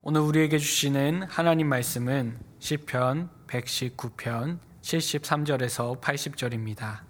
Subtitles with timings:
[0.00, 7.00] 오늘 우리에게 주시는 하나님 말씀은 시편 119편 73절에서 80절입니다.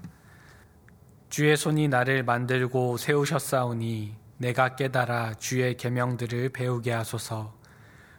[1.28, 7.54] 주의 손이 나를 만들고 세우셨사오니 내가 깨달아 주의 계명들을 배우게 하소서.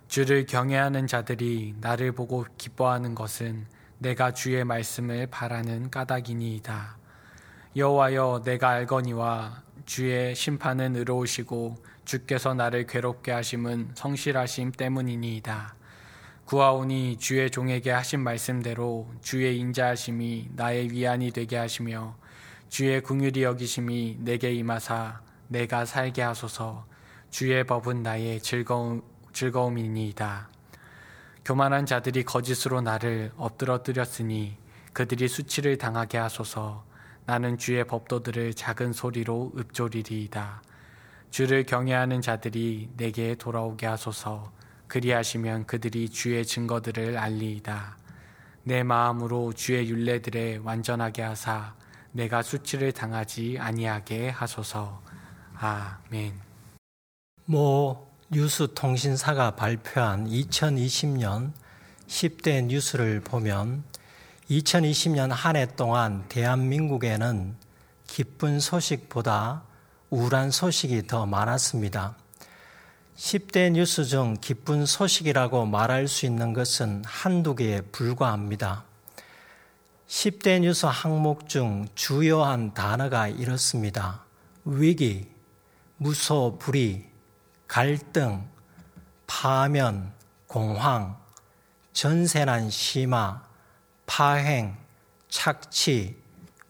[0.07, 3.65] 주를 경외하는 자들이 나를 보고 기뻐하는 것은
[3.97, 6.99] 내가 주의 말씀을 바라는 까닭이니이다.
[7.75, 15.75] 여호와여 내가 알거니와 주의 심판은 의로우시고 주께서 나를 괴롭게 하심은 성실하심 때문이니이다.
[16.45, 22.15] 구하오니 주의 종에게 하신 말씀대로 주의 인자하심이 나의 위안이 되게 하시며
[22.67, 26.87] 주의 궁휼이 여기심이 내게 임하사 내가 살게 하소서
[27.29, 30.49] 주의 법은 나의 즐거움, 즐거움이니이다.
[31.45, 34.57] 교만한 자들이 거짓으로 나를 엎드러뜨렸으니
[34.93, 36.85] 그들이 수치를 당하게 하소서
[37.27, 40.63] 나는 주의 법도들을 작은 소리로 읊조리리이다.
[41.31, 44.51] 주를 경외하는 자들이 내게 돌아오게 하소서.
[44.87, 47.97] 그리하시면 그들이 주의 증거들을 알리이다.
[48.63, 51.75] 내 마음으로 주의 윤례들에 완전하게 하사
[52.11, 55.01] 내가 수치를 당하지 아니하게 하소서.
[55.55, 56.33] 아멘.
[57.45, 61.51] 모 뉴스 통신사가 발표한 2020년
[62.07, 63.83] 10대 뉴스를 보면
[64.49, 67.55] 2020년 한 해 동안 대한민국에는
[68.07, 69.63] 기쁜 소식보다
[70.09, 72.15] 우울한 소식이 더 많았습니다.
[73.15, 78.85] 10대 뉴스 중 기쁜 소식이라고 말할 수 있는 것은 한두 개에 불과합니다.
[80.07, 84.23] 10대 뉴스 항목 중 주요한 단어가 이렇습니다.
[84.65, 85.29] 위기,
[85.97, 87.07] 무소, 불의,
[87.67, 88.47] 갈등,
[89.27, 90.11] 파면,
[90.47, 91.15] 공황,
[91.93, 93.43] 전세난 심화,
[94.07, 94.75] 파행,
[95.27, 96.17] 착취,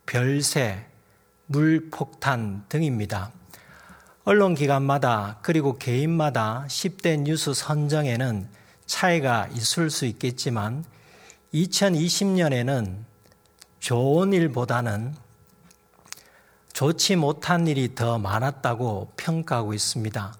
[0.05, 0.88] 별세,
[1.51, 3.31] 물폭탄 등입니다.
[4.23, 8.47] 언론기관마다 그리고 개인마다 10대 뉴스 선정에는
[8.85, 10.85] 차이가 있을 수 있겠지만
[11.51, 12.97] 2020년에는
[13.79, 15.15] 좋은 일보다는
[16.73, 20.35] 좋지 못한 일이 더 많았다고 평가하고 있습니다.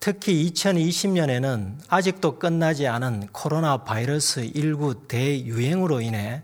[0.00, 6.42] 특히 2020년에는 아직도 끝나지 않은 코로나 바이러스 19 대유행으로 인해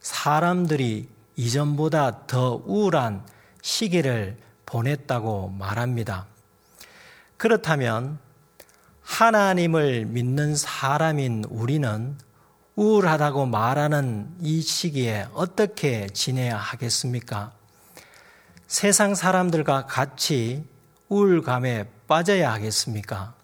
[0.00, 3.33] 사람들이 이전보다 더 우울한
[3.64, 4.36] 시기를
[4.66, 6.26] 보냈다고 말합니다.
[7.38, 8.18] 그렇다면
[9.00, 12.18] 하나님을 믿는 사람인 우리는
[12.76, 17.52] 우울하다고 말하는 이 시기에 어떻게 지내야 하겠습니까?
[18.66, 20.68] 세상 사람들과 같이
[21.08, 23.34] 우울감에 빠져야 하겠습니까?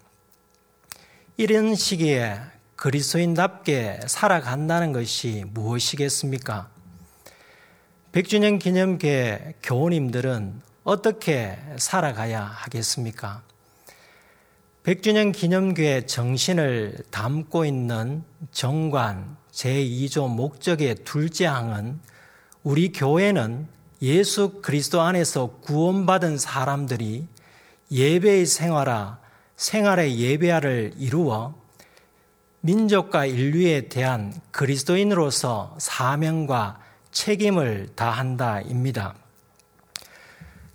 [1.35, 2.39] 이런 시기에
[2.75, 6.69] 그리스도인답게 살아간다는 것이 무엇이겠습니까?
[8.11, 13.41] 백주년 기념계 교우님들은 어떻게 살아가야 하겠습니까?
[14.83, 22.01] 백주년 기념교회 정신을 담고 있는 정관 제2조 목적의 둘째 항은
[22.63, 23.67] 우리 교회는
[24.01, 27.27] 예수 그리스도 안에서 구원받은 사람들이
[27.93, 29.19] 예배의 생활화,
[29.55, 31.53] 생활의 예배화를 이루어
[32.59, 39.15] 민족과 인류에 대한 그리스도인으로서 사명과 책임을 다한다입니다.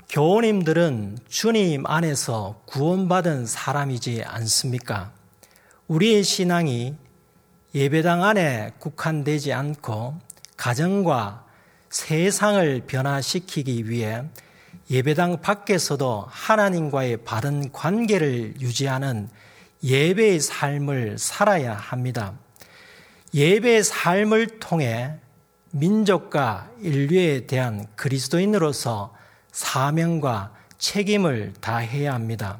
[0.08, 5.12] 교우님들은 주님 안에서 구원받은 사람이지 않습니까?
[5.88, 6.94] 우리의 신앙이
[7.74, 10.18] 예배당 안에 국한되지 않고
[10.56, 11.44] 가정과
[11.90, 14.22] 세상을 변화시키기 위해
[14.90, 19.28] 예배당 밖에서도 하나님과의 바른 관계를 유지하는
[19.82, 22.34] 예배의 삶을 살아야 합니다.
[23.34, 25.18] 예배의 삶을 통해
[25.76, 29.14] 민족과 인류에 대한 그리스도인으로서
[29.52, 32.58] 사명과 책임을 다해야 합니다.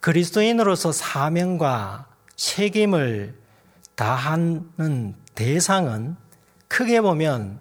[0.00, 3.34] 그리스도인으로서 사명과 책임을
[3.94, 6.16] 다하는 대상은
[6.68, 7.58] 크게 보면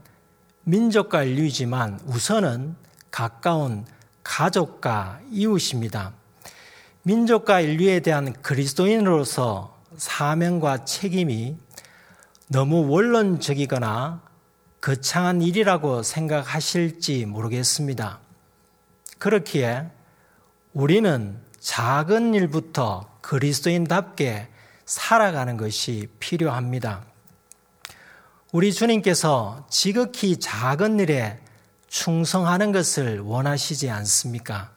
[0.64, 2.75] 민족과 인류이지만 우선은
[3.09, 3.86] 가까운
[4.22, 6.12] 가족과 이웃입니다.
[7.04, 11.57] 민족과 인류에 대한 그리스도인으로서 사명과 책임이
[12.49, 14.21] 너무 원론적이거나
[14.79, 18.19] 거창한 일이라고 생각하실지 모르겠습니다.
[19.17, 19.89] 그렇기에
[20.73, 24.47] 우리는 작은 일부터 그리스도인답게
[24.85, 27.03] 살아가는 것이 필요합니다.
[28.53, 31.41] 우리 주님께서 지극히 작은 일에
[31.89, 34.71] 충성하는 것을 원하시지 않습니까?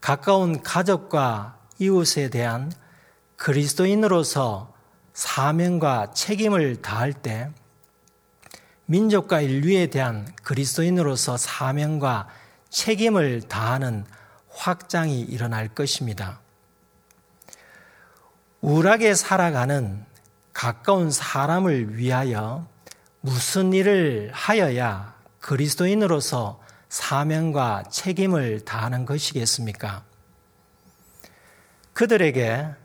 [0.00, 2.72] 가까운 가족과 이웃에 대한
[3.36, 4.73] 그리스도인으로서
[5.14, 7.50] 사명과 책임을 다할 때
[8.86, 12.28] 민족과 인류에 대한 그리스도인으로서 사명과
[12.68, 14.04] 책임을 다하는
[14.50, 16.40] 확장이 일어날 것입니다.
[18.60, 20.04] 우울하게 살아가는
[20.52, 22.66] 가까운 사람을 위하여
[23.20, 30.04] 무슨 일을 하여야 그리스도인으로서 사명과 책임을 다하는 것이겠습니까?
[31.92, 32.83] 그들에게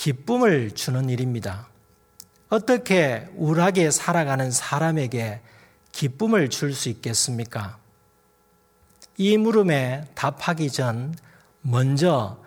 [0.00, 1.68] 기쁨을 주는 일입니다.
[2.48, 5.42] 어떻게 우울하게 살아가는 사람에게
[5.92, 7.76] 기쁨을 줄 수 있겠습니까?
[9.18, 11.14] 이 물음에 답하기 전
[11.60, 12.38] 먼저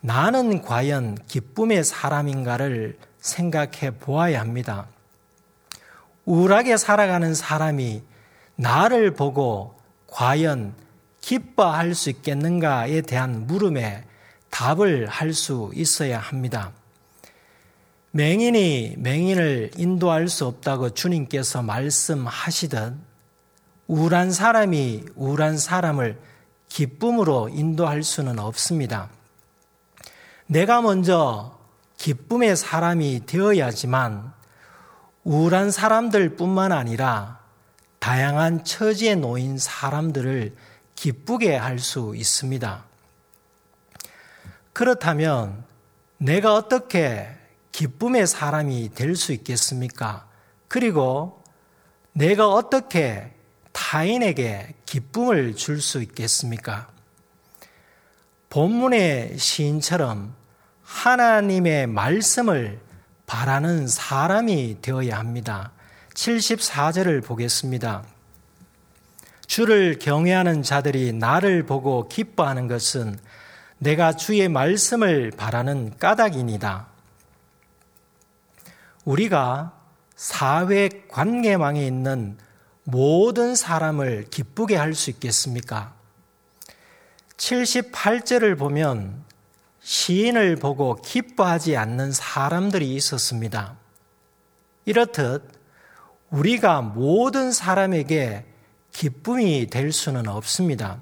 [0.00, 4.86] 나는 과연 기쁨의 사람인가를 생각해 보아야 합니다.
[6.24, 8.02] 우울하게 살아가는 사람이
[8.54, 10.74] 나를 보고 과연
[11.20, 14.06] 기뻐할 수 있겠는가에 대한 물음에
[14.48, 16.72] 답을 할 수 있어야 합니다.
[18.16, 22.94] 맹인이 맹인을 인도할 수 없다고 주님께서 말씀하시듯
[23.88, 26.18] 우울한 사람이 우울한 사람을
[26.70, 29.10] 기쁨으로 인도할 수는 없습니다.
[30.46, 31.58] 내가 먼저
[31.98, 34.32] 기쁨의 사람이 되어야지만
[35.24, 37.40] 우울한 사람들 뿐만 아니라
[37.98, 40.56] 다양한 처지에 놓인 사람들을
[40.94, 42.82] 기쁘게 할 수 있습니다.
[44.72, 45.64] 그렇다면
[46.16, 47.36] 내가 어떻게
[47.76, 50.26] 기쁨의 사람이 될 수 있겠습니까?
[50.66, 51.44] 그리고
[52.14, 53.34] 내가 어떻게
[53.72, 56.88] 타인에게 기쁨을 줄 수 있겠습니까?
[58.48, 60.34] 본문의 시인처럼
[60.84, 62.80] 하나님의 말씀을
[63.26, 65.72] 바라는 사람이 되어야 합니다.
[66.14, 68.04] 74절을 보겠습니다.
[69.46, 73.18] 주를 경외하는 자들이 나를 보고 기뻐하는 것은
[73.76, 76.95] 내가 주의 말씀을 바라는 까닭이니다.
[79.06, 79.72] 우리가
[80.16, 82.36] 사회 관계망에 있는
[82.82, 85.94] 모든 사람을 기쁘게 할 수 있겠습니까?
[87.36, 89.24] 78절을 보면
[89.80, 93.76] 시인을 보고 기뻐하지 않는 사람들이 있었습니다.
[94.84, 95.48] 이렇듯
[96.30, 98.44] 우리가 모든 사람에게
[98.90, 101.00] 기쁨이 될 수는 없습니다.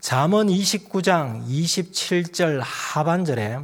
[0.00, 3.58] 잠언 29장 27절 하반절에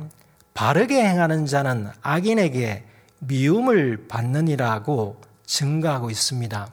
[0.52, 2.84] 바르게 행하는 자는 악인에게
[3.26, 6.68] 미움을 받느니라고 증가하고 있습니다.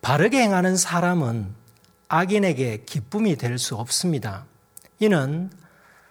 [0.00, 1.54] 바르게 행하는 사람은
[2.08, 4.44] 악인에게 기쁨이 될 수 없습니다.
[4.98, 5.50] 이는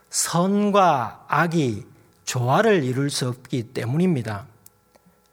[0.09, 1.85] 선과 악이
[2.25, 4.45] 조화를 이룰 수 없기 때문입니다.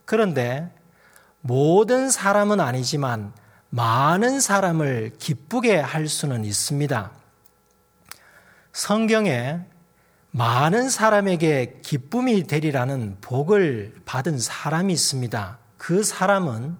[0.04, 0.74] 그런데
[1.40, 3.32] 모든 사람은 아니지만
[3.70, 7.10] 많은 사람을 기쁘게 할 수는 있습니다.
[8.72, 9.60] 성경에
[10.32, 15.58] 많은 사람에게 기쁨이 되리라는 복을 받은 사람이 있습니다.
[15.76, 16.76] 그 사람은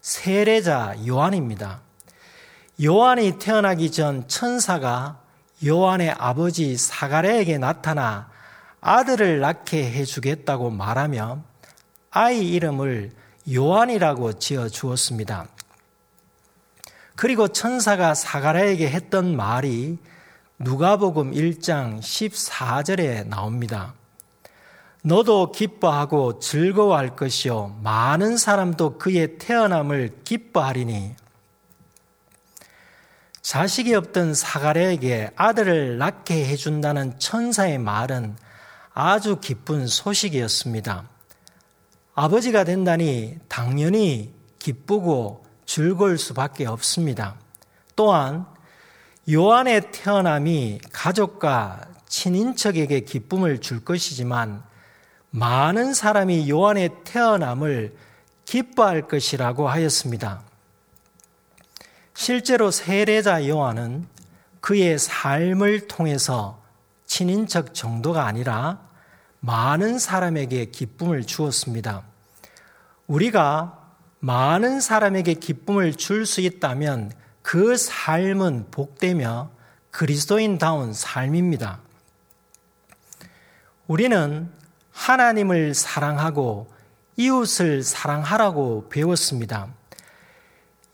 [0.00, 1.80] 세례자 요한입니다.
[2.82, 5.20] 요한이 태어나기 전 천사가
[5.64, 8.30] 요한의 아버지 사가랴에게 나타나
[8.80, 11.42] 아들을 낳게 해주겠다고 말하며
[12.10, 13.12] 아이 이름을
[13.52, 15.46] 요한이라고 지어 주었습니다.
[17.16, 19.98] 그리고 천사가 사가랴에게 했던 말이
[20.64, 23.94] 누가복음 1장 14절에 나옵니다.
[25.02, 31.16] 너도 기뻐하고 즐거워할 것이요 많은 사람도 그의 태어남을 기뻐하리니
[33.40, 38.36] 자식이 없던 사가랴에게 아들을 낳게 해 준다는 천사의 말은
[38.94, 41.08] 아주 기쁜 소식이었습니다.
[42.14, 47.34] 아버지가 된다니 당연히 기쁘고 즐거울 수밖에 없습니다.
[47.96, 48.51] 또한
[49.30, 54.62] 요한의 태어남이 가족과 친인척에게 기쁨을 줄 것이지만
[55.30, 57.94] 많은 사람이 요한의 태어남을
[58.44, 60.42] 기뻐할 것이라고 하였습니다.
[62.14, 64.06] 실제로 세례자 요한은
[64.60, 66.60] 그의 삶을 통해서
[67.06, 68.80] 친인척 정도가 아니라
[69.40, 72.02] 많은 사람에게 기쁨을 주었습니다.
[73.06, 73.78] 우리가
[74.20, 79.50] 많은 사람에게 기쁨을 줄 수 있다면 그 삶은 복되며
[79.90, 81.80] 그리스도인다운 삶입니다.
[83.86, 84.50] 우리는
[84.92, 86.72] 하나님을 사랑하고
[87.16, 89.68] 이웃을 사랑하라고 배웠습니다.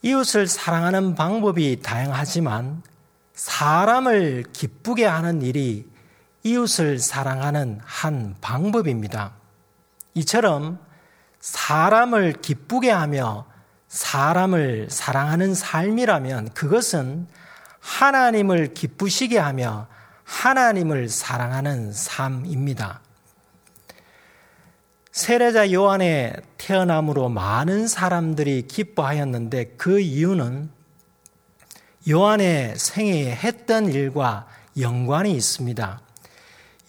[0.01, 2.83] 이웃을 사랑하는 방법이 다양하지만
[3.33, 5.87] 사람을 기쁘게 하는 일이
[6.43, 9.33] 이웃을 사랑하는 한 방법입니다.
[10.15, 10.79] 이처럼
[11.39, 13.45] 사람을 기쁘게 하며
[13.89, 17.27] 사람을 사랑하는 삶이라면 그것은
[17.79, 19.87] 하나님을 기쁘시게 하며
[20.23, 23.01] 하나님을 사랑하는 삶입니다.
[25.11, 30.69] 세례자 요한의 태어남으로 많은 사람들이 기뻐하였는데 그 이유는
[32.07, 34.47] 요한의 생애에 했던 일과
[34.79, 35.99] 연관이 있습니다.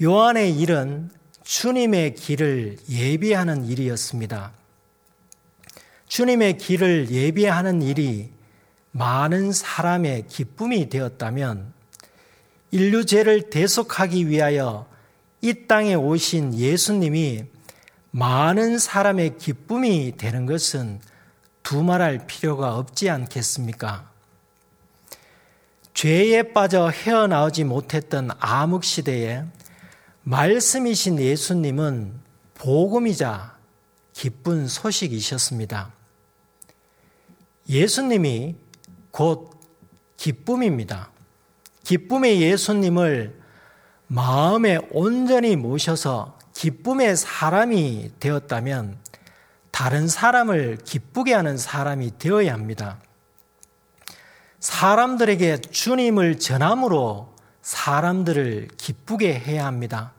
[0.02, 1.10] 요한의 일은
[1.42, 4.59] 주님의 길을 예비하는 일이었습니다.
[6.10, 8.32] 주님의 길을 예비하는 일이
[8.90, 11.72] 많은 사람의 기쁨이 되었다면
[12.72, 14.88] 인류 죄를 대속하기 위하여
[15.40, 17.44] 이 땅에 오신 예수님이
[18.10, 21.00] 많은 사람의 기쁨이 되는 것은
[21.62, 24.10] 두말할 필요가 없지 않겠습니까?
[25.94, 29.44] 죄에 빠져 헤어나오지 못했던 암흑 시대에
[30.24, 32.14] 말씀이신 예수님은
[32.54, 33.56] 복음이자
[34.12, 35.99] 기쁜 소식이셨습니다.
[37.70, 38.56] 예수님이
[39.12, 39.50] 곧
[40.16, 41.10] 기쁨입니다.
[41.84, 43.40] 기쁨의 예수님을
[44.08, 48.98] 마음에 온전히 모셔서 기쁨의 사람이 되었다면
[49.70, 52.98] 다른 사람을 기쁘게 하는 사람이 되어야 합니다.
[54.58, 60.12] 사람들에게 주님을 전함으로 사람들을 기쁘게 해야 합니다.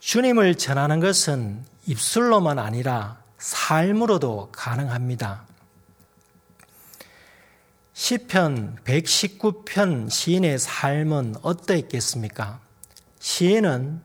[0.00, 5.45] 주님을 전하는 것은 입술로만 아니라 삶으로도 가능합니다.
[7.98, 12.60] 시편 119편 시인의 삶은 어떠했겠습니까?
[13.18, 14.02] 시인은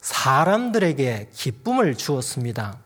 [0.00, 2.78] 사람들에게 기쁨을 주었습니다.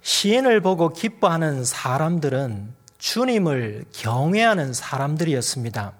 [0.00, 5.92] 시인을 보고 기뻐하는 사람들은 주님을 경외하는 사람들이었습니다.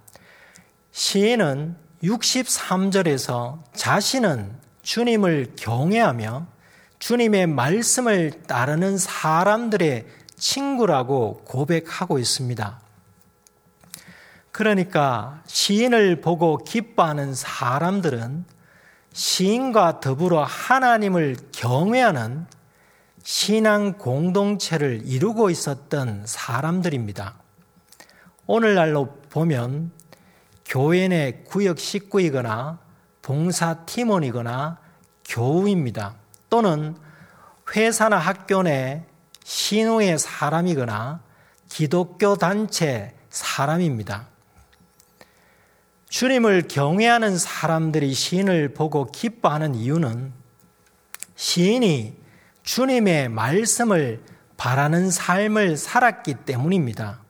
[0.92, 6.46] 시인은 63절에서 자신은 주님을 경외하며
[7.00, 10.06] 주님의 말씀을 따르는 사람들의
[10.38, 12.80] 친구라고 고백하고 있습니다.
[14.52, 18.44] 그러니까 시인을 보고 기뻐하는 사람들은
[19.12, 22.46] 시인과 더불어 하나님을 경외하는
[23.22, 27.34] 신앙 공동체를 이루고 있었던 사람들입니다.
[28.46, 29.92] 오늘날로 보면
[30.64, 32.78] 교회 내 구역 식구이거나
[33.22, 34.78] 봉사 팀원이거나
[35.26, 36.14] 교우입니다.
[36.48, 36.96] 또는
[37.76, 39.04] 회사나 학교 내
[39.48, 41.22] 신우의 사람이거나
[41.70, 44.28] 기독교 단체 사람입니다.
[46.10, 50.34] 주님을 경외하는 사람들이 시인을 보고 기뻐하는 이유는
[51.34, 52.14] 시인이
[52.62, 54.22] 주님의 말씀을
[54.58, 57.20] 바라는 삶을 살았기 때문입니다.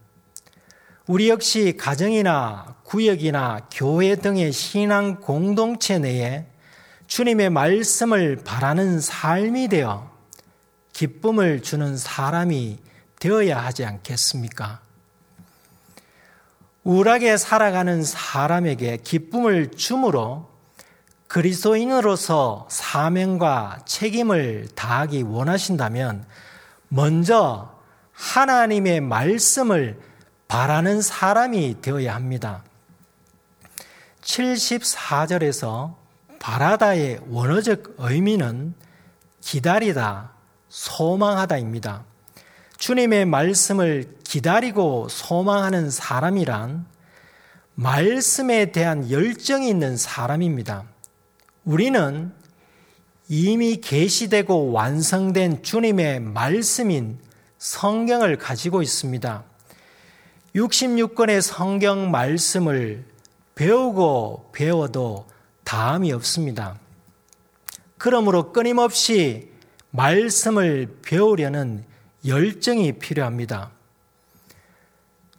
[1.07, 6.47] 우리 역시 가정이나 구역이나 교회 등의 신앙 공동체 내에
[7.07, 10.18] 주님의 말씀을 바라는 삶이 되어
[10.99, 12.77] 기쁨을 주는 사람이
[13.21, 14.81] 되어야 하지 않겠습니까?
[16.83, 20.51] 우울하게 살아가는 사람에게 기쁨을 주므로
[21.29, 26.27] 그리스도인으로서 사명과 책임을 다하기 원하신다면
[26.89, 27.79] 먼저
[28.13, 30.01] 하나님의 말씀을
[30.49, 32.65] 바라는 사람이 되어야 합니다.
[34.23, 35.95] 74절에서
[36.41, 38.75] 바라다의 원어적 의미는
[39.41, 40.38] 기다리다,
[40.69, 42.05] 소망하다입니다.
[42.79, 46.87] 주님의 말씀을 기다리고 소망하는 사람이란
[47.75, 50.85] 말씀에 대한 열정이 있는 사람입니다.
[51.65, 52.33] 우리는
[53.29, 57.19] 이미 계시되고 완성된 주님의 말씀인
[57.59, 59.45] 성경을 가지고 있습니다.
[60.55, 63.05] 66권의 성경 말씀을
[63.55, 65.27] 배우고 배워도
[65.65, 66.79] 다음이 없습니다.
[67.99, 69.48] 그러므로 끊임없이
[69.99, 71.85] 말씀을 배우려는
[72.25, 73.73] 열정이 필요합니다.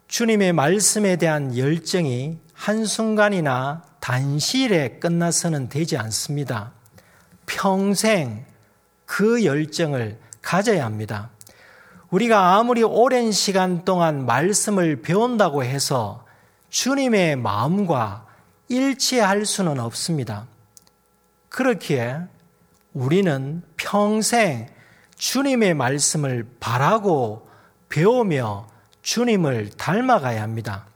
[0.09, 6.73] 주님의 말씀에 대한 열정이 한순간이나 단시일에 끝나서는 되지 않습니다.
[7.45, 8.45] 평생
[9.05, 11.29] 그 열정을 가져야 합니다.
[12.09, 16.25] 우리가 아무리 오랜 시간 동안 말씀을 배운다고 해서
[16.69, 18.25] 주님의 마음과
[18.67, 20.47] 일치할 수는 없습니다.
[21.47, 22.17] 그렇기에
[22.93, 24.67] 우리는 평생
[25.15, 27.47] 주님의 말씀을 바라고
[27.89, 28.67] 배우며
[29.01, 30.87] 주님을 닮아가야 합니다.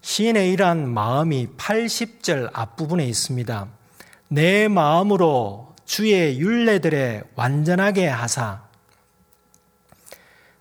[0.00, 3.68] 시인의 이러한 마음이 80절 앞부분에 있습니다.
[4.28, 8.62] 내 마음으로 주의 윤례들에 완전하게 하사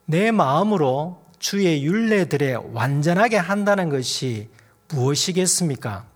[0.06, 4.50] 내 마음으로 주의 윤례들에 완전하게 한다는 것이
[4.90, 6.09] 무엇이겠습니까?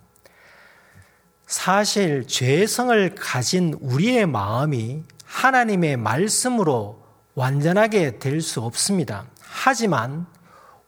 [1.54, 7.04] 사실 죄성을 가진 우리의 마음이 하나님의 말씀으로
[7.36, 9.26] 완전하게 될 수 없습니다.
[9.40, 10.26] 하지만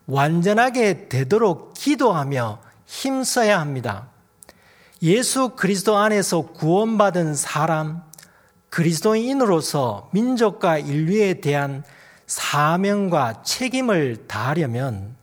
[0.07, 4.09] 완전하게 되도록 기도하며 힘써야 합니다.
[5.03, 8.01] 예수 그리스도 안에서 구원받은 사람,
[8.71, 11.83] 그리스도인으로서 민족과 인류에 대한
[12.25, 15.15] 사명과 책임을 다하려면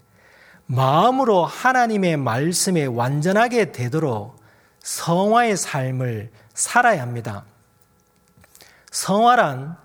[0.67, 4.41] 마음으로 하나님의 말씀에 완전하게 되도록
[4.83, 7.45] 성화의 삶을 살아야 합니다.
[8.91, 9.77] 성화란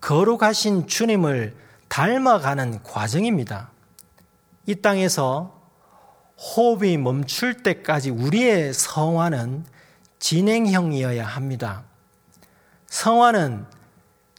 [0.00, 1.56] 거룩하신 주님을
[1.88, 3.70] 닮아가는 과정입니다.
[4.66, 5.58] 이 땅에서
[6.36, 9.64] 호흡이 멈출 때까지 우리의 성화는
[10.18, 11.84] 진행형이어야 합니다.
[12.88, 13.66] 성화는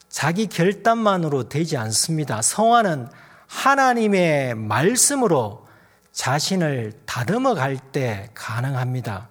[0.09, 2.41] 자기 결단만으로 되지 않습니다.
[2.41, 3.09] 성화는
[3.47, 5.67] 하나님의 말씀으로
[6.11, 9.29] 자신을 다듬어 갈 때 가능합니다.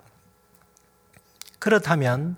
[1.60, 2.36] 그렇다면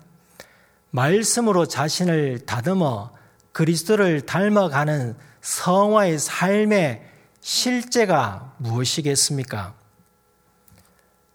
[0.91, 3.13] 말씀으로 자신을 다듬어
[3.53, 7.03] 그리스도를 닮아가는 성화의 삶의
[7.41, 9.75] 실제가 무엇이겠습니까?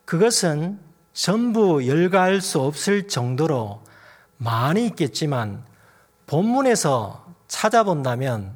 [0.05, 0.79] 그것은
[1.13, 3.83] 전부 열가할 수 없을 정도로
[4.37, 5.63] 많이 있겠지만
[6.27, 8.55] 본문에서 찾아본다면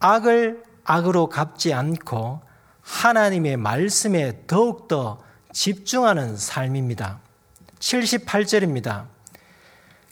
[0.00, 2.40] 악을 악으로 갚지 않고
[2.82, 7.20] 하나님의 말씀에 더욱더 집중하는 삶입니다.
[7.86, 9.06] 78절입니다.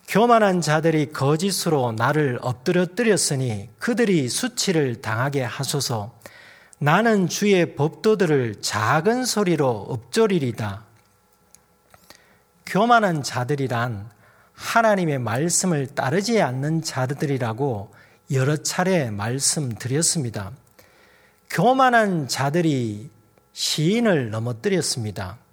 [0.06, 6.16] 교만한 자들이 거짓으로 나를 엎드려뜨렸으니 그들이 수치를 당하게 하소서.
[6.78, 10.84] 나는 주의 법도들을 작은 소리로 엎조리리다.
[12.66, 14.08] 교만한 자들이란
[14.52, 17.92] 하나님의 말씀을 따르지 않는 자들이라고
[18.32, 20.52] 여러 차례 말씀드렸습니다.
[21.50, 23.10] 교만한 자들이
[23.52, 25.43] 시인을 넘어뜨렸습니다.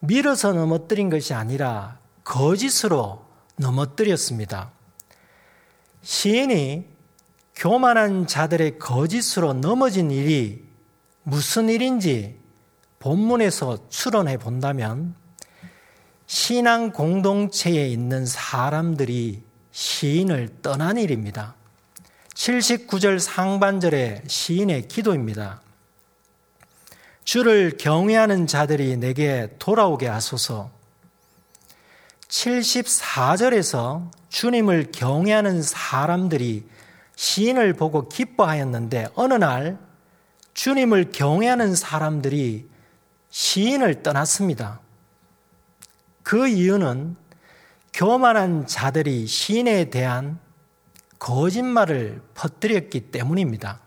[0.00, 3.24] 밀어서 넘어뜨린 것이 아니라 거짓으로
[3.56, 4.72] 넘어뜨렸습니다.
[6.02, 6.86] 시인이
[7.54, 10.64] 교만한 자들의 거짓으로 넘어진 일이
[11.22, 12.40] 무슨 일인지
[12.98, 15.14] 본문에서 추론해 본다면
[16.26, 19.42] 신앙 공동체에 있는 사람들이
[19.72, 21.54] 시인을 떠난 일입니다.
[22.34, 25.60] 79절 상반절의 시인의 기도입니다.
[27.30, 30.72] 주를 경외하는 자들이 내게 돌아오게 하소서.
[32.26, 36.66] 74절에서 주님을 경외하는 사람들이
[37.14, 39.78] 시인을 보고 기뻐하였는데 어느 날
[40.54, 42.68] 주님을 경외하는 사람들이
[43.28, 44.80] 시인을 떠났습니다.
[46.24, 47.14] 그 이유는
[47.92, 50.40] 교만한 자들이 시인에 대한
[51.20, 53.78] 거짓말을 퍼뜨렸기 때문입니다.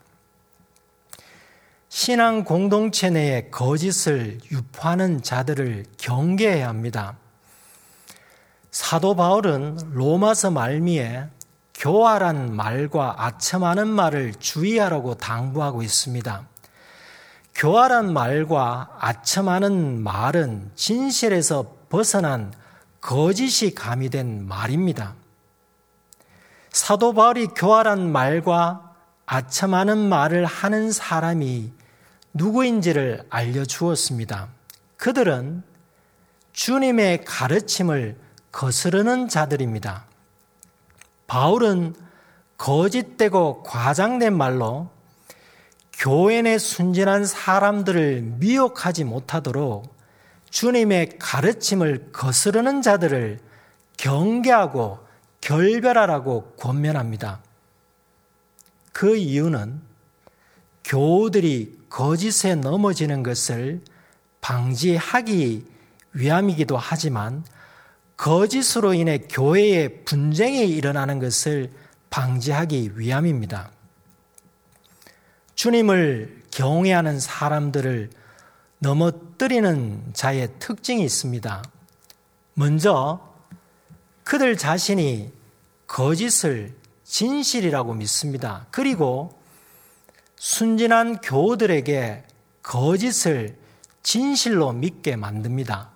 [1.96, 7.18] 신앙 공동체 내에 거짓을 유포하는 자들을 경계해야 합니다.
[8.72, 11.28] 사도 바울은 로마서 말미에
[11.76, 16.48] 교활한 말과 아첨하는 말을 주의하라고 당부하고 있습니다.
[17.54, 22.52] 교활한 말과 아첨하는 말은 진실에서 벗어난
[23.02, 25.14] 거짓이 가미된 말입니다.
[26.72, 28.96] 사도 바울이 교활한 말과
[29.28, 31.83] 아첨하는 말을 하는 사람이
[32.34, 34.50] 누구인지를 알려주었습니다.
[34.98, 35.64] 그들은
[36.52, 38.18] 주님의 가르침을
[38.52, 40.06] 거스르는 자들입니다.
[41.28, 41.96] 바울은
[42.58, 44.90] 거짓되고 과장된 말로
[45.94, 49.94] 교회 내 순진한 사람들을 미혹하지 못하도록
[50.50, 53.40] 주님의 가르침을 거스르는 자들을
[53.98, 55.00] 경계하고
[55.42, 57.42] 결별하라고 권면합니다.
[58.92, 59.82] 그 이유는
[60.84, 63.82] 교우들이 거짓에 넘어지는 것을
[64.42, 65.66] 방지하기
[66.14, 67.44] 위함이기도 하지만
[68.18, 71.72] 거짓으로 인해 교회의 분쟁이 일어나는 것을
[72.10, 73.72] 방지하기 위함입니다.
[75.56, 78.10] 주님을 경외하는 사람들을
[78.80, 81.64] 넘어뜨리는 자의 특징이 있습니다.
[82.54, 83.34] 먼저
[84.24, 85.32] 그들 자신이
[85.88, 88.68] 거짓을 진실이라고 믿습니다.
[88.72, 89.42] 그리고
[90.46, 92.26] 순진한 교우들에게
[92.62, 93.58] 거짓을
[94.02, 95.92] 진실로 믿게 만듭니다.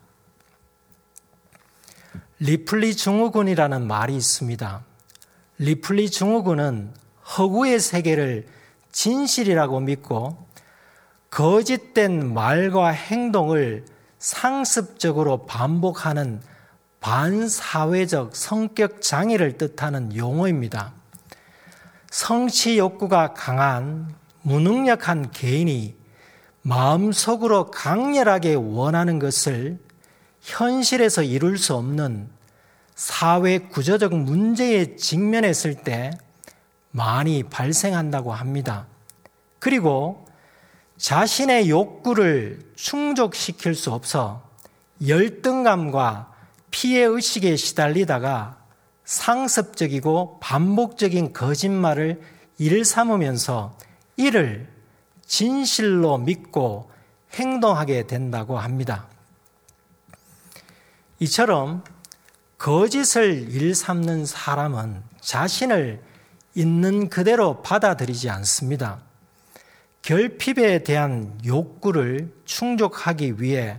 [2.40, 4.86] 리플리 증후군이라는 말이 있습니다.
[5.58, 6.94] 리플리 증후군은
[7.38, 8.48] 허구의 세계를
[8.94, 10.48] 진실이라고 믿고
[11.30, 13.84] 거짓된 말과 행동을
[14.18, 16.42] 상습적으로 반복하는
[17.02, 20.94] 반사회적 성격 장애를 뜻하는 용어입니다.
[22.10, 24.16] 성취 욕구가 강한
[24.48, 25.94] 무능력한 개인이
[26.62, 29.78] 마음속으로 강렬하게 원하는 것을
[30.40, 32.30] 현실에서 이룰 수 없는
[32.96, 36.12] 사회 구조적 문제에 직면했을 때
[36.92, 38.88] 많이 발생한다고 합니다.
[39.60, 40.26] 그리고
[40.96, 44.50] 자신의 욕구를 충족시킬 수 없어
[45.06, 46.32] 열등감과
[46.72, 48.58] 피해 의식에 시달리다가
[49.04, 52.22] 상습적이고 반복적인 거짓말을
[52.60, 53.76] 일삼으면서
[54.18, 54.68] 이를
[55.26, 56.90] 진실로 믿고
[57.34, 59.08] 행동하게 된다고 합니다.
[61.20, 61.84] 이처럼
[62.58, 66.02] 거짓을 일삼는 사람은 자신을
[66.56, 69.00] 있는 그대로 받아들이지 않습니다.
[70.02, 73.78] 결핍에 대한 욕구를 충족하기 위해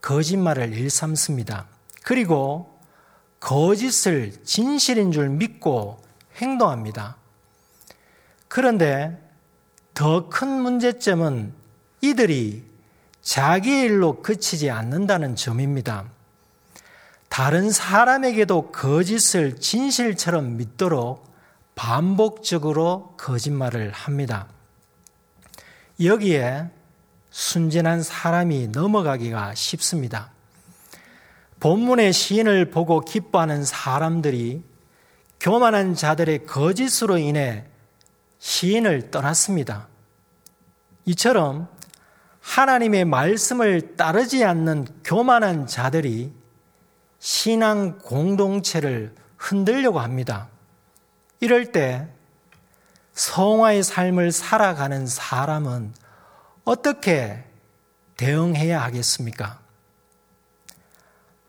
[0.00, 1.66] 거짓말을 일삼습니다.
[2.02, 2.80] 그리고
[3.40, 6.02] 거짓을 진실인 줄 믿고
[6.36, 7.16] 행동합니다.
[8.48, 9.21] 그런데
[9.94, 11.52] 더 큰 문제점은
[12.00, 12.64] 이들이
[13.20, 16.06] 자기 일로 그치지 않는다는 점입니다.
[17.28, 21.32] 다른 사람에게도 거짓을 진실처럼 믿도록
[21.74, 24.48] 반복적으로 거짓말을 합니다.
[26.02, 26.68] 여기에
[27.30, 30.30] 순진한 사람이 넘어가기가 쉽습니다.
[31.60, 34.62] 본문의 시인을 보고 기뻐하는 사람들이
[35.40, 37.64] 교만한 자들의 거짓으로 인해
[38.42, 39.86] 시인을 떠났습니다.
[41.04, 41.68] 이처럼
[42.40, 46.32] 하나님의 말씀을 따르지 않는 교만한 자들이
[47.20, 50.48] 신앙 공동체를 흔들려고 합니다.
[51.38, 52.08] 이럴 때
[53.12, 55.94] 성화의 삶을 살아가는 사람은
[56.64, 57.44] 어떻게
[58.16, 59.60] 대응해야 하겠습니까?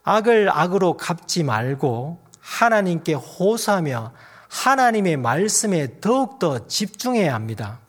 [0.04, 4.14] 악을 악으로 갚지 말고 하나님께 호소하며
[4.54, 7.80] 하나님의 말씀에 더욱더 집중해야 합니다.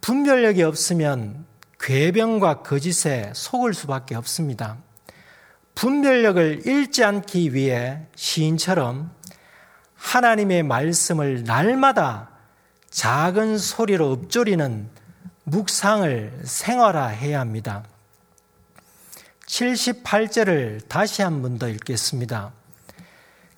[0.00, 1.46] 분별력이 없으면
[1.78, 4.78] 괴변과 거짓에 속을 수밖에 없습니다.
[5.76, 9.12] 분별력을 잃지 않기 위해 시인처럼
[9.94, 12.30] 하나님의 말씀을 날마다
[12.90, 14.90] 작은 소리로 읊조리는
[15.44, 17.84] 묵상을 생활화해야 합니다.
[19.46, 22.52] 78절을 다시 한 번 더 읽겠습니다.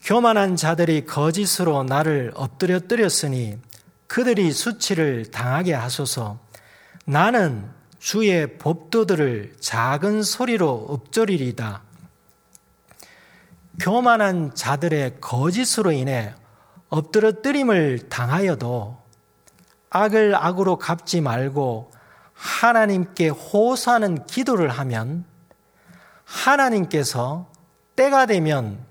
[0.05, 3.59] 교만한 자들이 거짓으로 나를 엎드려뜨렸으니
[4.07, 6.39] 그들이 수치를 당하게 하소서.
[7.07, 11.83] 나는 주의 법도들을 작은 소리로 읊조리리다.
[13.81, 16.35] 교만한 자들의 거짓으로 인해
[16.91, 19.03] 엎드러뜨림을 당하여도
[19.89, 21.93] 악을 악으로 갚지 말고
[22.35, 25.25] 하나님께 호소하는 기도를 하면
[26.25, 27.51] 하나님께서
[27.97, 28.85] 때가 되면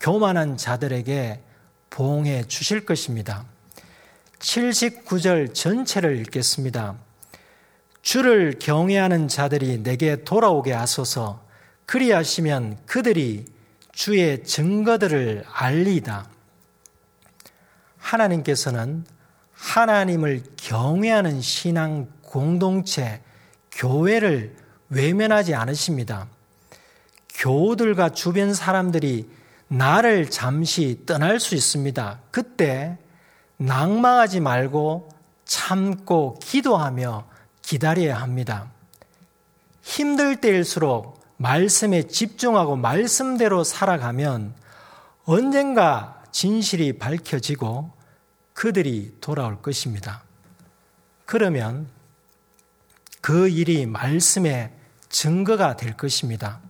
[0.00, 1.42] 교만한 자들에게
[1.90, 3.44] 보응해 주실 것입니다.
[4.38, 6.96] 79절 전체를 읽겠습니다.
[8.02, 11.44] 주를 경외하는 자들이 내게 돌아오게 하소서
[11.86, 13.46] 그리하시면 그들이
[13.92, 16.28] 주의 증거들을 알리다.
[17.96, 19.04] 하나님께서는
[19.52, 23.20] 하나님을 경외하는 신앙 공동체,
[23.72, 24.54] 교회를
[24.90, 26.28] 외면하지 않으십니다.
[27.34, 29.28] 교우들과 주변 사람들이
[29.68, 32.20] 나를 잠시 떠날 수 있습니다.
[32.30, 32.98] 그때
[33.58, 35.10] 낭망하지 말고
[35.44, 37.26] 참고 기도하며
[37.62, 38.70] 기다려야 합니다.
[39.82, 44.54] 힘들 때일수록 말씀에 집중하고 말씀대로 살아가면
[45.24, 47.90] 언젠가 진실이 밝혀지고
[48.54, 50.22] 그들이 돌아올 것입니다.
[51.26, 51.88] 그러면
[53.20, 54.72] 그 일이 말씀의
[55.08, 56.60] 증거가 될 것입니다.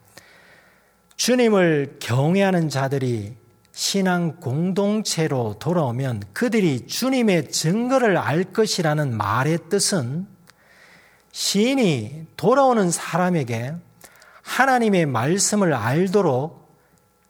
[1.19, 3.35] 주님을 경외하는 자들이
[3.73, 10.29] 신앙 공동체로 돌아오면 그들이 주님의 증거를 알 것이라는 말의 뜻은
[11.33, 13.75] 시인이 돌아오는 사람에게
[14.43, 16.73] 하나님의 말씀을 알도록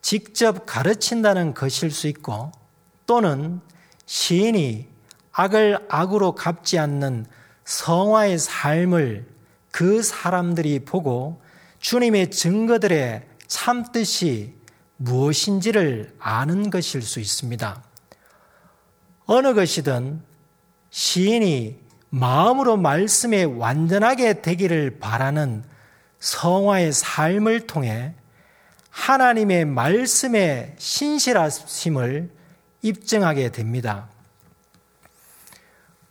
[0.02, 2.52] 직접 가르친다는 것일 수 있고
[3.06, 3.60] 또는
[4.04, 4.86] 시인이
[5.32, 7.24] 악을 악으로 갚지 않는
[7.64, 9.26] 성화의 삶을
[9.70, 11.40] 그 사람들이 보고
[11.80, 14.54] 주님의 증거들의 참뜻이
[14.98, 17.82] 무엇인지를 아는 것일 수 있습니다.
[19.26, 20.22] 어느 것이든
[20.90, 21.80] 시인이
[22.10, 25.64] 마음으로 말씀에 완전하게 되기를 바라는
[26.20, 28.14] 성화의 삶을 통해
[28.90, 32.30] 하나님의 말씀의 신실하심을
[32.82, 34.08] 입증하게 됩니다.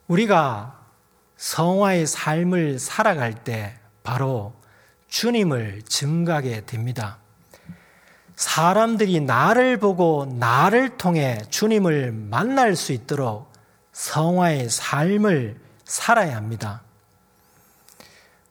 [0.07, 0.85] 우리가
[1.35, 4.53] 성화의 삶을 살아갈 때 바로
[5.07, 7.19] 주님을 증가하게 됩니다.
[8.37, 13.51] 사람들이 나를 보고 나를 통해 주님을 만날 수 있도록
[13.93, 16.83] 성화의 삶을 살아야 합니다.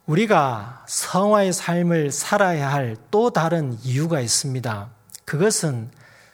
[0.06, 4.90] 우리가 성화의 삶을 살아야 할 또 다른 이유가 있습니다.
[5.24, 5.90] 그것은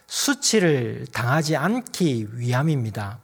[0.06, 3.18] 수치를 당하지 않기 위함입니다.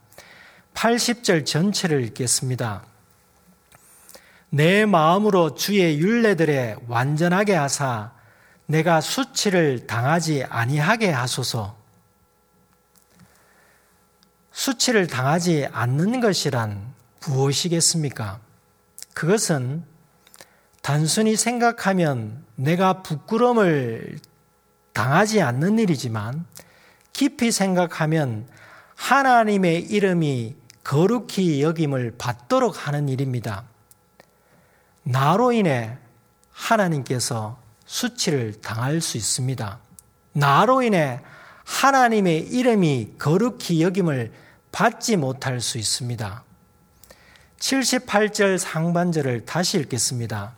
[0.75, 2.83] 80절 전체를 읽겠습니다.
[4.51, 8.18] 내 마음으로 주의 윤례들에 완전하게 하사
[8.71, 11.75] 내가 수치를 당하지 아니하게 하소서.
[14.53, 16.93] 수치를 당하지 않는 것이란
[17.27, 18.41] 무엇이겠습니까?
[19.15, 19.85] 그것은
[20.83, 24.19] 단순히 생각하면 내가 부끄러움을
[24.93, 26.45] 당하지 않는 일이지만
[27.15, 28.47] 깊이 생각하면
[28.97, 33.65] 하나님의 이름이 거룩히 여김을 받도록 하는 일입니다.
[35.05, 35.97] 나로 인해
[36.53, 39.79] 하나님께서 수치를 당할 수 있습니다.
[40.35, 41.21] 나로 인해
[41.65, 44.31] 하나님의 이름이 거룩히 여김을
[44.71, 46.45] 받지 못할 수 있습니다.
[47.59, 50.53] 78절 상반절을 다시 읽겠습니다.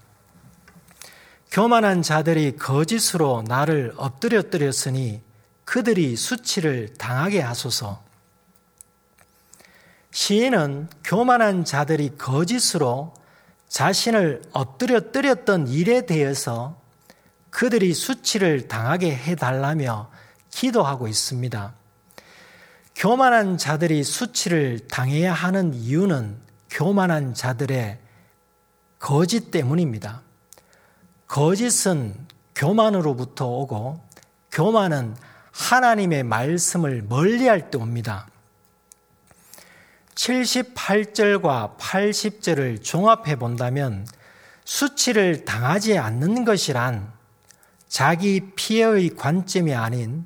[1.53, 5.23] 교만한 자들이 거짓으로 나를 엎드려뜨렸으니
[5.65, 8.03] 그들이 수치를 당하게 하소서.
[10.11, 13.15] 시인은 교만한 자들이 거짓으로
[13.69, 16.80] 자신을 엎드려뜨렸던 일에 대해서
[17.51, 20.11] 그들이 수치를 당하게 해달라며
[20.51, 21.75] 기도하고 있습니다.
[22.95, 26.39] 교만한 자들이 수치를 당해야 하는 이유는
[26.71, 27.99] 교만한 자들의
[28.99, 30.23] 거짓 때문입니다.
[31.27, 32.15] 거짓은
[32.55, 34.07] 교만으로부터 오고
[34.53, 35.17] 교만은
[35.53, 38.29] 하나님의 말씀을 멀리할 때 옵니다.
[40.15, 44.07] 78절과 80절을 종합해 본다면
[44.65, 47.11] 수치를 당하지 않는 것이란
[47.91, 50.25] 자기 피해의 관점이 아닌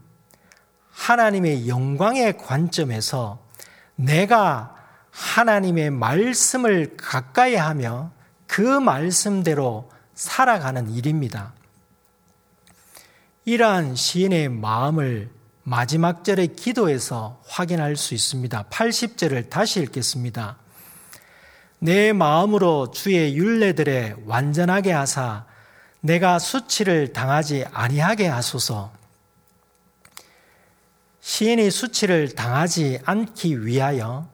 [0.90, 3.42] 하나님의 영광의 관점에서
[3.96, 4.76] 내가
[5.10, 8.12] 하나님의 말씀을 가까이 하며
[8.46, 11.54] 그 말씀대로 살아가는 일입니다.
[13.46, 15.30] 이러한 시인의 마음을
[15.62, 18.64] 마지막 절의 기도에서 확인할 수 있습니다.
[18.64, 20.58] 80절을 다시 읽겠습니다.
[21.78, 25.46] 내 마음으로 주의 윤례들에 완전하게 하사
[26.04, 28.92] 내가 수치를 당하지 아니하게 하소서.
[31.20, 34.28] 시인이 수치를 당하지 않기 위하여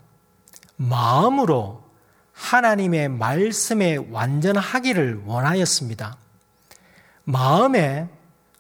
[0.75, 1.85] 마음으로
[2.33, 6.17] 하나님의 말씀에 완전하기를 원하였습니다.
[7.23, 8.09] 마음에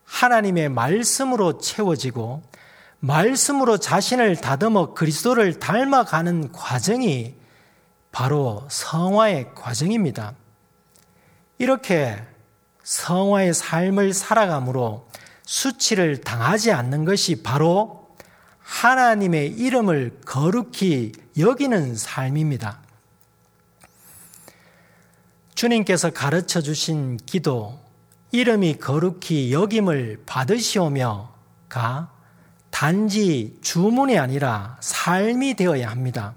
[0.05, 2.45] 하나님의 말씀으로 채워지고
[3.01, 7.35] 말씀으로 자신을 다듬어 그리스도를 닮아가는 과정이
[8.13, 10.35] 바로 성화의 과정입니다.
[11.59, 12.30] 이렇게
[12.83, 15.09] 성화의 삶을 살아감으로
[15.45, 18.09] 수치를 당하지 않는 것이 바로
[18.61, 22.81] 하나님의 이름을 거룩히 여기는 삶입니다.
[25.55, 27.79] 주님께서 가르쳐 주신 기도,
[28.33, 32.13] 이름이 거룩히 여김을 받으시오며가
[32.71, 36.35] 단지 주문이 아니라 삶이 되어야 합니다.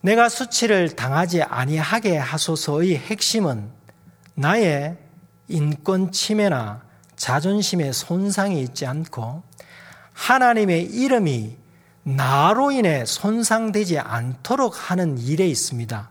[0.00, 3.70] 내가 수치를 당하지 아니하게 하소서의 핵심은
[4.34, 4.96] 나의
[5.48, 6.82] 인권 침해나
[7.16, 9.42] 자존심의 손상이 있지 않고
[10.12, 11.56] 하나님의 이름이
[12.02, 16.10] 나로 인해 손상되지 않도록 하는 일에 있습니다.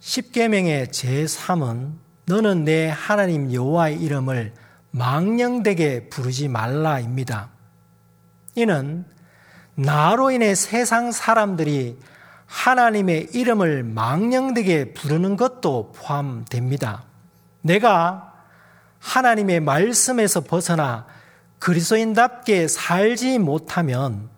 [0.00, 1.92] 10계명의 제3은
[2.24, 4.54] 너는 내 하나님 여호와의 이름을
[4.90, 7.50] 망령되게 부르지 말라입니다.
[8.54, 9.04] 이는
[9.74, 11.98] 나로 인해 세상 사람들이
[12.48, 17.04] 하나님의 이름을 망령되게 부르는 것도 포함됩니다.
[17.60, 18.32] 내가
[18.98, 21.06] 하나님의 말씀에서 벗어나
[21.58, 24.30] 그리스도인답게 살지 못하면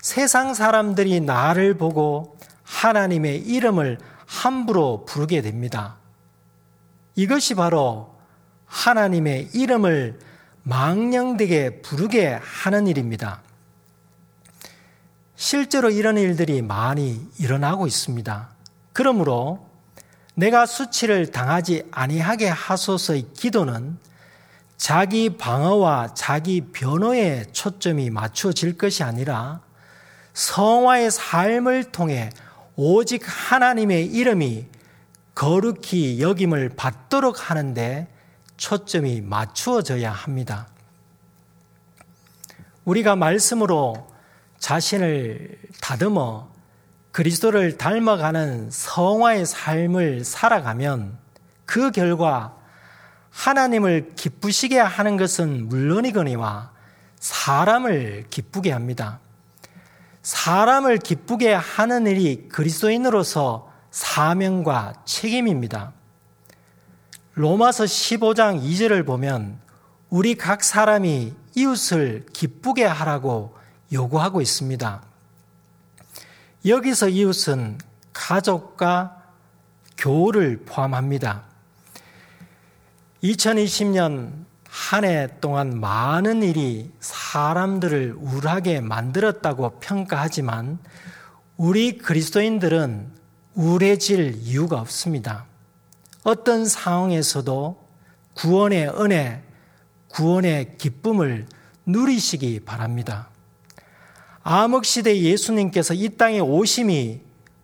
[0.00, 5.96] 세상 사람들이 나를 보고 하나님의 이름을 함부로 부르게 됩니다.
[7.14, 8.14] 이것이 바로
[8.66, 10.18] 하나님의 이름을
[10.64, 13.40] 망령되게 부르게 하는 일입니다.
[15.36, 18.48] 실제로 이런 일들이 많이 일어나고 있습니다.
[18.92, 19.68] 그러므로
[20.34, 23.98] 내가 수치를 당하지 아니하게 하소서의 기도는
[24.76, 29.60] 자기 방어와 자기 변호에 초점이 맞춰질 것이 아니라
[30.34, 32.30] 성화의 삶을 통해
[32.74, 34.66] 오직 하나님의 이름이
[35.34, 38.08] 거룩히 여김을 받도록 하는데
[38.56, 40.68] 초점이 맞추어져야 합니다.
[42.84, 44.15] 우리가 말씀으로
[44.66, 46.48] 자신을 다듬어
[47.12, 51.18] 그리스도를 닮아가는 성화의 삶을 살아가면
[51.64, 52.56] 그 결과
[53.30, 56.72] 하나님을 기쁘시게 하는 것은 물론이거니와
[57.20, 59.20] 사람을 기쁘게 합니다.
[60.22, 65.92] 사람을 기쁘게 하는 일이 그리스도인으로서 사명과 책임입니다.
[67.34, 69.60] 로마서 15장 2절을 보면
[70.10, 73.54] 우리 각 사람이 이웃을 기쁘게 하라고
[73.92, 75.02] 요구하고 있습니다.
[76.66, 77.78] 여기서 이웃은
[78.12, 79.22] 가족과
[79.96, 81.44] 교우를 포함합니다.
[83.22, 84.46] 2020년
[84.76, 90.78] 한 해 동안 많은 일이 사람들을 우울하게 만들었다고 평가하지만
[91.56, 93.10] 우리 그리스도인들은
[93.54, 95.46] 우울해질 이유가 없습니다.
[96.24, 97.84] 어떤 상황에서도
[98.34, 99.42] 구원의 은혜,
[100.08, 101.46] 구원의 기쁨을
[101.86, 103.30] 누리시기 바랍니다.
[104.48, 107.20] 암흑시대 예수님께서 이 땅에 오심이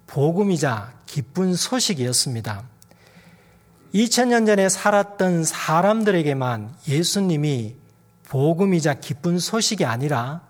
[0.09, 2.65] 복음이자 기쁜 소식이었습니다.
[3.95, 7.77] 2000년 전에 살았던 사람들에게만 예수님이
[8.25, 10.41] 복음이자 기쁜 소식이 아니라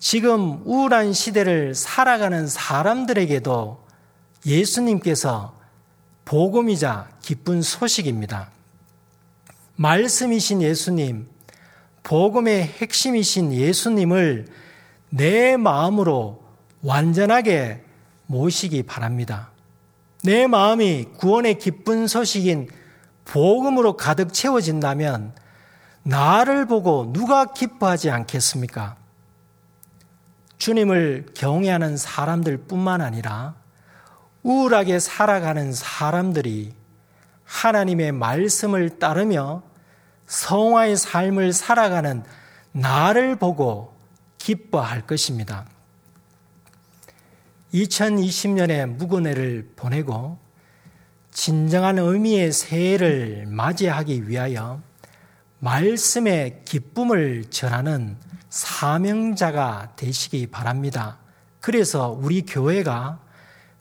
[0.00, 3.86] 지금 우울한 시대를 살아가는 사람들에게도
[4.44, 5.56] 예수님께서
[6.24, 8.50] 복음이자 기쁜 소식입니다.
[9.76, 11.28] 말씀이신 예수님,
[12.02, 14.63] 복음의 핵심이신 예수님을
[15.16, 16.42] 내 마음으로
[16.82, 17.84] 완전하게
[18.26, 19.50] 모시기 바랍니다.
[20.24, 22.68] 내 마음이 구원의 기쁜 소식인
[23.24, 25.32] 복음으로 가득 채워진다면
[26.02, 28.96] 나를 보고 누가 기뻐하지 않겠습니까?
[30.58, 33.54] 주님을 경외하는 사람들 뿐만 아니라
[34.42, 36.74] 우울하게 살아가는 사람들이
[37.44, 39.62] 하나님의 말씀을 따르며
[40.26, 42.24] 성화의 삶을 살아가는
[42.72, 43.93] 나를 보고
[44.44, 45.64] 기뻐할 것입니다.
[47.72, 50.38] 2020년에 무근해를 보내고
[51.30, 54.82] 진정한 의미의 새해를 맞이하기 위하여
[55.60, 58.18] 말씀의 기쁨을 전하는
[58.50, 61.16] 사명자가 되시기 바랍니다.
[61.60, 63.20] 그래서 우리 교회가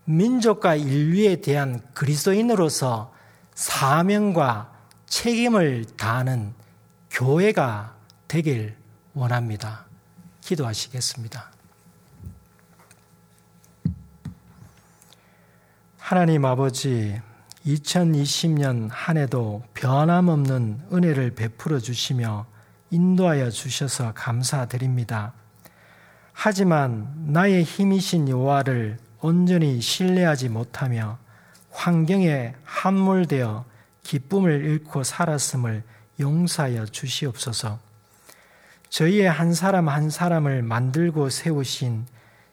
[0.05, 3.13] 민족과 인류에 대한 그리스도인으로서
[3.53, 4.71] 사명과
[5.07, 6.53] 책임을 다하는
[7.11, 7.97] 교회가
[8.29, 8.77] 되길
[9.13, 9.92] 원합니다.
[10.43, 11.51] 기도하시겠습니다.
[15.97, 17.19] 하나님 아버지,
[17.65, 22.45] 2020년 한 해도 변함없는 은혜를 베풀어 주시며
[22.91, 25.33] 인도하여 주셔서 감사드립니다.
[26.33, 31.17] 하지만 나의 힘이신 여호와를 온전히 신뢰하지 못하며
[31.71, 33.65] 환경에 함몰되어
[34.03, 35.83] 기쁨을 잃고 살았음을
[36.19, 37.92] 용서하여 주시옵소서.
[38.93, 42.05] 저희의 한 사람 한 사람을 만들고 세우신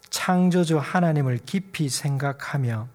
[0.08, 2.88] 창조주 하나님을 깊이 생각하며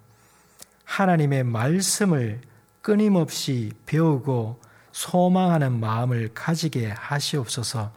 [0.83, 2.41] 하나님의 말씀을
[2.81, 4.59] 끊임없이 배우고
[4.91, 7.91] 소망하는 마음을 가지게 하시옵소서.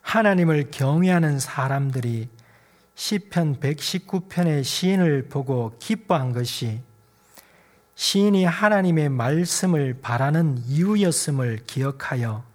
[0.00, 2.30] 하나님을 경외하는 사람들이
[2.94, 6.80] 시편 119편의 시인을 보고 기뻐한 것이
[7.96, 12.53] 시인이 하나님의 말씀을 바라는 이유였음을 기억하여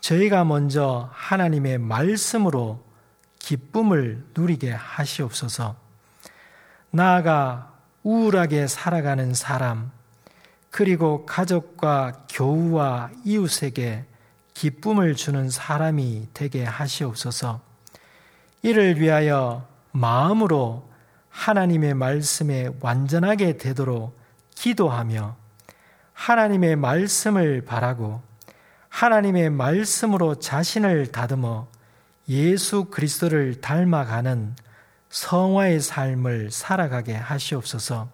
[0.00, 2.84] 저희가 먼저 하나님의 말씀으로
[3.38, 5.76] 기쁨을 누리게 하시옵소서.
[6.90, 9.90] 나아가 우울하게 살아가는 사람,
[10.70, 14.04] 그리고 가족과 교우와 이웃에게
[14.54, 17.60] 기쁨을 주는 사람이 되게 하시옵소서.
[18.62, 20.90] 이를 위하여 마음으로
[21.30, 24.18] 하나님의 말씀에 완전하게 되도록
[24.54, 25.36] 기도하며
[26.14, 28.22] 하나님의 말씀을 바라고
[28.96, 31.68] 하나님의 말씀으로 자신을 다듬어
[32.30, 34.56] 예수 그리스도를 닮아가는
[35.10, 38.08] 성화의 삶을 살아가게 하시옵소서.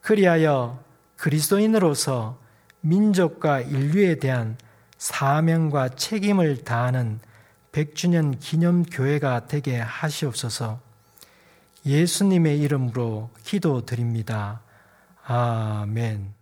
[0.00, 0.82] 그리하여
[1.16, 2.36] 그리스도인으로서
[2.80, 4.58] 민족과 인류에 대한
[4.98, 7.20] 사명과 책임을 다하는
[7.70, 10.80] 100주년 기념 교회가 되게 하시옵소서.
[11.86, 14.62] 예수님의 이름으로 기도드립니다.
[15.22, 16.41] 아멘.